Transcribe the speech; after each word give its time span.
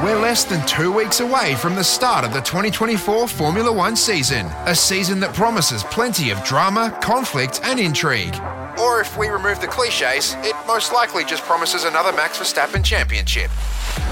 We're 0.00 0.20
less 0.20 0.44
than 0.44 0.64
two 0.64 0.92
weeks 0.92 1.18
away 1.18 1.56
from 1.56 1.74
the 1.74 1.82
start 1.82 2.24
of 2.24 2.32
the 2.32 2.40
2024 2.40 3.26
Formula 3.26 3.72
One 3.72 3.96
season, 3.96 4.46
a 4.64 4.72
season 4.72 5.18
that 5.18 5.34
promises 5.34 5.82
plenty 5.82 6.30
of 6.30 6.40
drama, 6.44 6.96
conflict, 7.02 7.60
and 7.64 7.80
intrigue. 7.80 8.36
Or 8.80 9.00
if 9.00 9.18
we 9.18 9.26
remove 9.26 9.60
the 9.60 9.66
cliches, 9.66 10.36
it 10.42 10.54
most 10.68 10.92
likely 10.92 11.24
just 11.24 11.42
promises 11.42 11.82
another 11.82 12.12
Max 12.12 12.38
Verstappen 12.38 12.84
championship. 12.84 13.50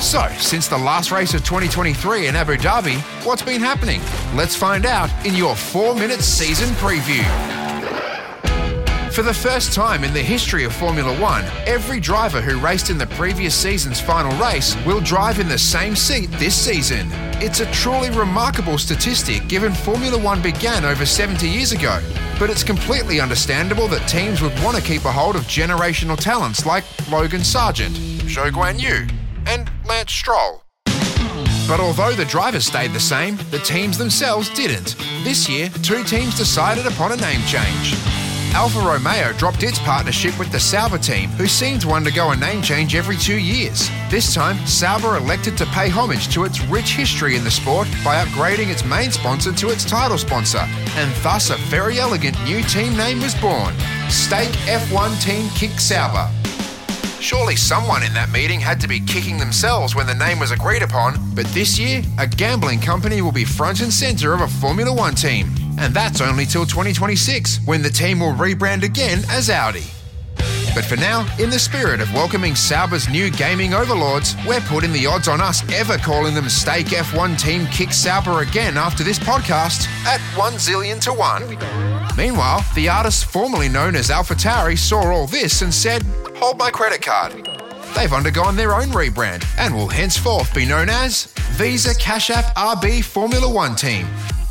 So, 0.01 0.27
since 0.39 0.67
the 0.67 0.77
last 0.77 1.13
race 1.13 1.35
of 1.35 1.45
2023 1.45 2.27
in 2.27 2.35
Abu 2.35 2.57
Dhabi, 2.57 3.01
what's 3.25 3.43
been 3.43 3.61
happening? 3.61 4.01
Let's 4.35 4.57
find 4.57 4.87
out 4.87 5.09
in 5.25 5.35
your 5.37 5.55
four 5.55 5.95
minute 5.95 6.21
season 6.21 6.71
preview. 6.81 7.56
For 9.17 9.23
the 9.23 9.33
first 9.33 9.73
time 9.73 10.05
in 10.05 10.13
the 10.13 10.21
history 10.21 10.65
of 10.65 10.75
Formula 10.75 11.19
One, 11.19 11.43
every 11.67 12.01
driver 12.01 12.43
who 12.43 12.59
raced 12.59 12.91
in 12.91 12.99
the 12.99 13.07
previous 13.07 13.55
season's 13.55 13.99
final 13.99 14.31
race 14.39 14.77
will 14.85 15.01
drive 15.01 15.41
in 15.41 15.49
the 15.49 15.57
same 15.57 15.97
seat 15.97 16.27
this 16.33 16.55
season. 16.55 17.09
It's 17.41 17.61
a 17.61 17.73
truly 17.73 18.11
remarkable 18.11 18.77
statistic 18.77 19.49
given 19.49 19.73
Formula 19.73 20.19
One 20.19 20.43
began 20.43 20.85
over 20.85 21.07
70 21.07 21.49
years 21.49 21.73
ago, 21.73 21.99
but 22.39 22.51
it's 22.51 22.63
completely 22.63 23.19
understandable 23.19 23.89
that 23.89 24.07
teams 24.07 24.43
would 24.43 24.53
want 24.63 24.77
to 24.77 24.83
keep 24.83 25.07
a 25.07 25.13
hold 25.13 25.35
of 25.35 25.45
generational 25.45 26.19
talents 26.19 26.67
like 26.67 26.85
Logan 27.11 27.43
Sargent, 27.43 27.97
Zhou 28.27 28.51
Guan 28.51 28.79
Yu, 28.79 29.07
and 29.47 29.71
Lance 29.87 30.13
Stroll. 30.13 30.63
But 31.67 31.81
although 31.81 32.13
the 32.13 32.27
drivers 32.27 32.67
stayed 32.67 32.93
the 32.93 33.01
same, 33.01 33.39
the 33.51 33.61
teams 33.61 33.97
themselves 33.97 34.51
didn't. 34.51 34.95
This 35.25 35.49
year, 35.49 35.71
two 35.83 36.05
teams 36.05 36.37
decided 36.37 36.87
upon 36.87 37.13
a 37.13 37.17
name 37.17 37.41
change. 37.47 37.97
Alfa 38.55 38.79
Romeo 38.81 39.33
dropped 39.35 39.63
its 39.63 39.79
partnership 39.79 40.39
with 40.39 40.51
the 40.51 40.61
Sauber 40.61 40.99
team, 40.99 41.31
who 41.31 41.47
seem 41.47 41.79
to 41.81 41.91
undergo 41.91 42.31
a 42.31 42.37
name 42.37 42.63
change 42.63 42.95
every 42.95 43.17
two 43.17 43.39
years. 43.39 43.91
This 44.11 44.35
time, 44.35 44.57
Sauber 44.67 45.17
elected 45.17 45.57
to 45.59 45.67
pay 45.67 45.89
homage 45.89 46.33
to 46.35 46.45
its 46.45 46.61
rich 46.63 46.93
history 46.93 47.37
in 47.37 47.45
the 47.45 47.51
sport 47.51 47.89
by 48.05 48.25
upgrading 48.25 48.71
its 48.71 48.85
main 48.85 49.11
sponsor 49.11 49.53
to 49.53 49.71
its 49.71 49.85
title 49.85 50.19
sponsor, 50.19 50.65
and 50.97 51.15
thus 51.23 51.51
a 51.51 51.57
very 51.69 51.99
elegant 51.99 52.37
new 52.45 52.63
team 52.63 52.97
name 52.97 53.21
was 53.21 53.35
born 53.37 53.75
Stake 54.09 54.53
F1 54.67 55.23
Team 55.23 55.49
Kick 55.51 55.79
Sauber. 55.79 56.31
Surely 57.21 57.57
someone 57.57 58.03
in 58.03 58.13
that 58.15 58.31
meeting 58.31 58.61
had 58.61 58.81
to 58.81 58.87
be 58.87 59.01
kicking 59.01 59.39
themselves 59.39 59.95
when 59.95 60.07
the 60.07 60.15
name 60.15 60.39
was 60.39 60.53
agreed 60.53 60.83
upon, 60.83 61.17
but 61.35 61.47
this 61.47 61.79
year, 61.79 62.03
a 62.19 62.27
gambling 62.27 62.81
company 62.81 63.21
will 63.23 63.33
be 63.33 63.45
front 63.45 63.81
and 63.81 63.93
centre 63.93 64.33
of 64.33 64.43
a 64.43 64.49
Formula 64.49 64.95
One 64.95 65.15
team. 65.15 65.49
And 65.79 65.93
that's 65.95 66.21
only 66.21 66.47
till 66.47 66.65
2026, 66.65 67.61
when 67.67 67.83
the 67.83 67.91
team 67.91 68.21
will 68.21 68.33
rebrand 68.33 68.83
again 68.83 69.23
as 69.29 69.51
Audi. 69.51 69.85
But 70.75 70.85
for 70.85 70.97
now, 70.97 71.27
in 71.39 71.49
the 71.49 71.59
spirit 71.59 72.03
of 72.03 72.13
welcoming 72.13 72.55
Sauber's 72.55 73.09
new 73.09 73.31
gaming 73.31 73.73
overlords, 73.73 74.37
we're 74.47 74.61
putting 74.61 74.93
the 74.93 75.07
odds 75.07 75.27
on 75.27 75.41
us 75.41 75.63
ever 75.73 75.97
calling 75.97 76.35
them 76.35 76.51
Stake 76.51 76.89
F1 76.89 77.41
Team 77.41 77.67
Kick 77.69 77.95
Sauber 77.95 78.43
again 78.43 78.77
after 78.77 79.03
this 79.03 79.19
podcast 79.19 79.87
at 80.05 80.21
1 80.37 80.53
zillion 80.55 81.01
to 81.01 81.15
1. 81.15 82.17
Meanwhile, 82.17 82.63
the 82.75 82.91
artist 82.91 83.25
formerly 83.25 83.71
known 83.71 83.97
as 83.97 84.11
AlphaTauri 84.11 84.77
saw 84.77 85.03
all 85.03 85.27
this 85.27 85.63
and 85.63 85.73
said, 85.73 86.03
Hold 86.37 86.59
my 86.59 86.71
credit 86.71 87.01
card. 87.01 87.33
They've 87.97 88.13
undergone 88.13 88.57
their 88.57 88.75
own 88.75 88.89
rebrand 88.89 89.47
and 89.57 89.75
will 89.75 89.89
henceforth 89.89 90.55
be 90.55 90.67
known 90.67 90.91
as 90.91 91.33
Visa 91.53 91.95
Cash 91.95 92.29
App 92.29 92.55
RB 92.55 93.03
Formula 93.03 93.51
One 93.51 93.75
Team. 93.77 94.07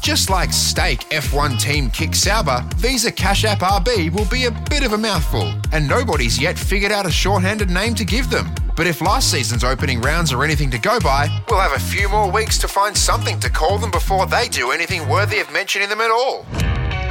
Just 0.06 0.30
like 0.30 0.54
Stake 0.54 1.00
F1 1.10 1.60
Team 1.60 1.90
Kick 1.90 2.14
Sauber, 2.14 2.64
Visa 2.76 3.12
Cash 3.12 3.44
App 3.44 3.62
RB 3.62 4.14
will 4.14 4.30
be 4.30 4.46
a 4.46 4.52
bit 4.70 4.84
of 4.84 4.94
a 4.94 4.98
mouthful, 5.00 5.52
and 5.72 5.90
nobody's 5.90 6.40
yet 6.40 6.60
figured 6.60 6.92
out 6.92 7.08
a 7.08 7.12
shorthanded 7.12 7.72
name 7.72 7.96
to 7.96 8.06
give 8.06 8.30
them. 8.30 8.54
But 8.78 8.86
if 8.86 9.02
last 9.02 9.32
season's 9.32 9.64
opening 9.64 10.00
rounds 10.02 10.32
are 10.32 10.44
anything 10.44 10.70
to 10.70 10.78
go 10.78 11.00
by, 11.00 11.28
we'll 11.50 11.60
have 11.60 11.72
a 11.72 11.80
few 11.80 12.08
more 12.08 12.30
weeks 12.30 12.60
to 12.60 12.68
find 12.68 12.96
something 12.96 13.40
to 13.40 13.50
call 13.50 13.80
them 13.80 13.90
before 13.90 14.28
they 14.28 14.48
do 14.48 14.70
anything 14.70 15.10
worthy 15.10 15.40
of 15.40 15.52
mentioning 15.52 15.90
them 15.90 16.02
at 16.02 16.12
all. 16.12 16.46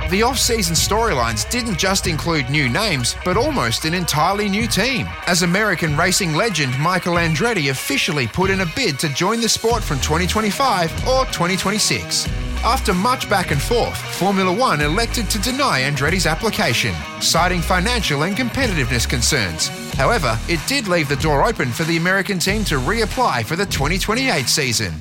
The 0.08 0.22
off 0.22 0.38
season 0.38 0.76
storylines 0.76 1.50
didn't 1.50 1.77
just 1.77 2.06
include 2.06 2.48
new 2.48 2.68
names, 2.68 3.16
but 3.24 3.36
almost 3.36 3.86
an 3.86 3.94
entirely 3.94 4.48
new 4.48 4.68
team, 4.68 5.08
as 5.27 5.42
American 5.42 5.96
racing 5.96 6.34
legend 6.34 6.78
Michael 6.78 7.14
Andretti 7.14 7.70
officially 7.72 8.28
put 8.28 8.50
in 8.50 8.60
a 8.60 8.72
bid 8.77 9.00
to 9.00 9.08
join 9.08 9.40
the 9.40 9.48
sport 9.48 9.83
from 9.83 9.98
2025 9.98 10.92
or 11.08 11.24
2026. 11.24 12.43
After 12.64 12.95
much 12.95 13.29
back 13.29 13.51
and 13.51 13.61
forth, 13.61 13.95
Formula 14.17 14.51
One 14.51 14.80
elected 14.80 15.29
to 15.29 15.39
deny 15.39 15.83
Andretti's 15.83 16.27
application, 16.27 16.95
citing 17.20 17.61
financial 17.61 18.23
and 18.23 18.35
competitiveness 18.35 19.07
concerns. 19.07 19.69
However, 19.92 20.39
it 20.48 20.61
did 20.67 20.89
leave 20.89 21.11
the 21.11 21.17
door 21.17 21.47
open 21.47 21.70
for 21.70 21.85
the 21.85 21.98
American 21.98 22.39
team 22.39 22.64
to 22.64 22.77
reapply 22.77 23.45
for 23.45 23.55
the 23.55 23.67
2028 23.67 24.48
season. 24.48 24.95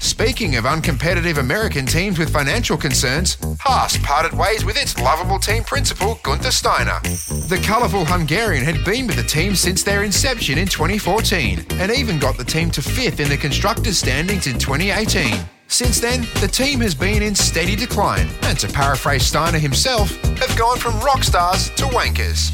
Speaking 0.00 0.56
of 0.56 0.64
uncompetitive 0.64 1.38
American 1.38 1.86
teams 1.86 2.18
with 2.18 2.32
financial 2.32 2.76
concerns, 2.76 3.38
Haas 3.60 3.96
parted 3.98 4.36
ways 4.36 4.64
with 4.64 4.76
its 4.76 4.98
lovable 5.00 5.38
team 5.38 5.62
principal 5.62 6.18
Gunther 6.24 6.50
Steiner. 6.50 6.98
The 7.02 7.62
colourful 7.64 8.04
Hungarian 8.04 8.64
had 8.64 8.84
been 8.84 9.06
with 9.06 9.16
the 9.16 9.22
team 9.22 9.54
since 9.54 9.84
their 9.84 10.02
inception 10.02 10.58
in 10.58 10.66
2014 10.66 11.66
and 11.70 11.92
even 11.92 12.18
got 12.18 12.36
the 12.36 12.44
team 12.44 12.68
to 12.72 12.82
fifth 12.82 13.20
in 13.20 13.28
the 13.28 13.36
constructors' 13.36 13.98
standings 13.98 14.48
in 14.48 14.58
2018. 14.58 15.38
Since 15.70 16.00
then, 16.00 16.26
the 16.40 16.48
team 16.48 16.80
has 16.80 16.96
been 16.96 17.22
in 17.22 17.32
steady 17.36 17.76
decline, 17.76 18.28
and 18.42 18.58
to 18.58 18.66
paraphrase 18.66 19.24
Steiner 19.24 19.60
himself, 19.60 20.10
have 20.38 20.58
gone 20.58 20.78
from 20.78 20.98
rock 20.98 21.22
stars 21.22 21.70
to 21.76 21.84
wankers. 21.84 22.50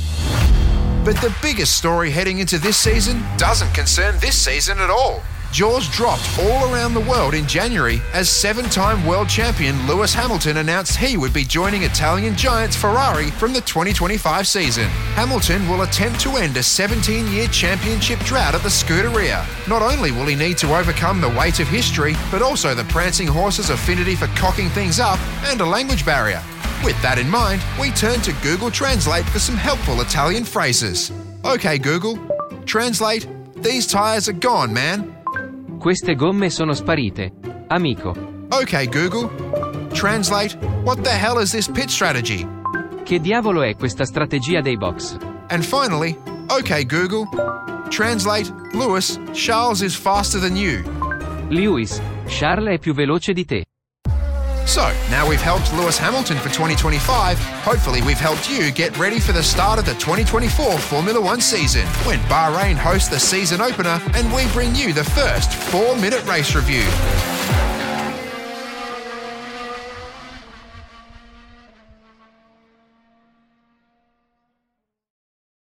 But 1.03 1.17
the 1.23 1.35
biggest 1.41 1.79
story 1.79 2.11
heading 2.11 2.41
into 2.41 2.59
this 2.59 2.77
season 2.77 3.25
doesn't 3.39 3.73
concern 3.73 4.17
this 4.21 4.37
season 4.37 4.79
at 4.81 4.91
all. 4.91 5.23
Jaws 5.57 5.89
dropped 5.89 6.39
all 6.39 6.71
around 6.71 6.93
the 6.93 7.01
world 7.01 7.33
in 7.33 7.47
January 7.47 8.03
as 8.13 8.29
seven 8.29 8.67
time 8.67 9.07
world 9.07 9.27
champion 9.27 9.75
Lewis 9.87 10.13
Hamilton 10.13 10.59
announced 10.59 10.99
he 10.99 11.17
would 11.17 11.33
be 11.33 11.45
joining 11.45 11.85
Italian 11.85 12.37
giants 12.37 12.77
Ferrari 12.77 13.31
from 13.31 13.55
the 13.55 13.63
2025 13.63 14.47
season. 14.47 14.85
Hamilton 15.15 15.67
will 15.67 15.81
attempt 15.81 16.21
to 16.21 16.37
end 16.37 16.59
a 16.59 16.63
17 16.63 17.33
year 17.33 17.49
championship 17.49 18.19
drought 18.19 18.55
at 18.55 18.61
the 18.61 18.69
Scuderia. 18.69 19.47
Not 19.67 19.81
only 19.81 20.13
will 20.13 20.27
he 20.27 20.35
need 20.35 20.59
to 20.59 20.77
overcome 20.77 21.23
the 21.23 21.31
weight 21.31 21.59
of 21.59 21.69
history, 21.69 22.15
but 22.31 22.43
also 22.43 22.75
the 22.75 22.85
prancing 22.85 23.27
horse's 23.27 23.71
affinity 23.71 24.15
for 24.15 24.27
cocking 24.37 24.69
things 24.69 25.01
up 25.01 25.19
and 25.45 25.63
a 25.63 25.65
language 25.65 26.05
barrier. 26.05 26.43
With 26.85 27.01
that 27.01 27.17
in 27.19 27.31
mind, 27.31 27.63
we 27.81 27.93
turn 27.93 28.21
to 28.21 28.35
Google 28.43 28.71
Translate 28.71 29.25
for 29.25 29.39
some 29.39 29.57
helpful 29.57 30.03
Italian 30.03 30.45
phrases. 30.45 31.11
Okay, 31.47 31.79
Google, 31.79 32.19
translate, 32.67 33.27
these 33.63 33.87
tyres 33.87 34.29
are 34.29 34.35
gone, 34.35 34.71
man. 34.71 35.16
Queste 35.87 36.17
gomme 36.17 36.51
sono 36.51 36.73
sparite. 36.73 37.33
Amico. 37.69 38.13
Okay, 38.51 38.89
Google. 38.89 39.31
Translate, 39.93 40.59
what 40.83 41.01
the 41.03 41.13
hell 41.13 41.41
is 41.41 41.53
this 41.53 41.71
pit 41.71 41.91
strategy? 41.91 42.45
Che 43.05 43.21
diavolo 43.21 43.63
è 43.63 43.77
questa 43.77 44.05
strategia 44.05 44.61
dei 44.61 44.77
box? 44.77 45.17
And 45.47 45.63
finally, 45.63 46.19
okay, 46.49 46.85
Google. 46.85 47.29
Translate, 47.89 48.53
Lewis, 48.73 49.21
Charles 49.33 49.81
is 49.81 49.95
faster 49.95 50.41
than 50.41 50.57
you. 50.57 50.83
Lewis, 51.51 52.03
Charles 52.27 52.75
è 52.75 52.79
più 52.81 52.93
veloce 52.93 53.33
di 53.33 53.45
te. 53.45 53.67
So, 54.67 54.93
now 55.11 55.29
we've 55.29 55.41
helped 55.41 55.73
Lewis 55.75 55.97
Hamilton 55.97 56.39
for 56.39 56.49
2025, 56.49 57.39
hopefully 57.39 58.03
we've 58.03 58.19
helped 58.19 58.51
you 58.51 58.73
get 58.73 58.99
ready 58.99 59.21
for 59.21 59.33
the 59.33 59.43
start 59.43 59.79
of 59.79 59.87
the 59.87 59.95
2024 59.95 60.77
Formula 60.79 61.21
One 61.21 61.41
season, 61.41 61.87
when 62.05 62.19
Bahrain 62.23 62.75
hosts 62.75 63.09
the 63.09 63.21
season 63.21 63.61
opener 63.61 64.01
and 64.15 64.33
we 64.35 64.47
bring 64.49 64.75
you 64.75 64.93
the 64.93 65.05
first 65.05 65.53
four 65.55 65.97
minute 65.97 66.25
race 66.27 66.55
review. 66.57 66.85